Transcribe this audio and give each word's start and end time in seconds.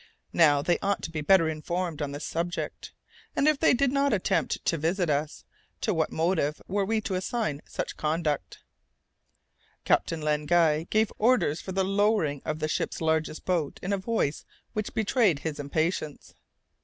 Now, 0.33 0.63
they 0.63 0.79
ought 0.79 1.03
to 1.03 1.11
be 1.11 1.21
better 1.21 1.47
informed 1.47 2.01
on 2.01 2.11
this 2.11 2.25
subject, 2.25 2.91
and 3.35 3.47
if 3.47 3.59
they 3.59 3.75
did 3.75 3.91
not 3.91 4.11
attempt 4.13 4.65
to 4.65 4.75
visit 4.79 5.11
us, 5.11 5.45
to 5.81 5.93
what 5.93 6.11
motive 6.11 6.59
were 6.67 6.85
we 6.85 7.01
to 7.01 7.13
assign 7.13 7.61
such 7.67 7.97
conduct? 7.97 8.63
Captain 9.85 10.19
Len 10.19 10.47
Guy 10.47 10.85
gave 10.89 11.13
orders 11.19 11.61
for 11.61 11.71
the 11.71 11.83
lowering 11.85 12.41
of 12.45 12.57
the 12.57 12.67
ship's 12.67 12.99
largest 12.99 13.45
boat, 13.45 13.79
in 13.83 13.93
a 13.93 13.97
voice 13.99 14.43
which 14.73 14.95
betrayed 14.95 15.37
his 15.37 15.59
impatience. 15.59 16.33